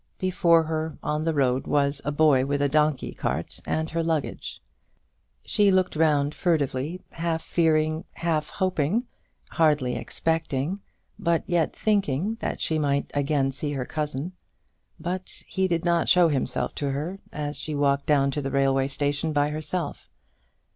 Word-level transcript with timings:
Before 0.17 0.63
her 0.63 0.97
on 1.03 1.25
the 1.25 1.33
road 1.35 1.67
was 1.67 2.01
a 2.03 2.11
boy 2.11 2.43
with 2.43 2.59
a 2.59 2.67
donkey 2.67 3.13
cart 3.13 3.59
and 3.67 3.87
her 3.91 4.01
luggage. 4.01 4.59
She 5.45 5.69
looked 5.69 5.95
round 5.95 6.33
furtively, 6.33 7.03
half 7.11 7.43
fearing, 7.43 8.05
half 8.13 8.49
hoping 8.49 9.05
hardly 9.51 9.95
expecting, 9.95 10.79
but 11.19 11.43
yet 11.45 11.75
thinking, 11.75 12.33
that 12.39 12.61
she 12.61 12.79
might 12.79 13.11
again 13.13 13.51
see 13.51 13.73
her 13.73 13.85
cousin. 13.85 14.31
But 14.99 15.43
he 15.45 15.67
did 15.67 15.85
not 15.85 16.09
show 16.09 16.29
himself 16.29 16.73
to 16.81 16.89
her 16.89 17.19
as 17.31 17.55
she 17.55 17.75
walked 17.75 18.07
down 18.07 18.31
to 18.31 18.41
the 18.41 18.49
railway 18.49 18.87
station 18.87 19.33
by 19.33 19.49
herself. 19.49 20.09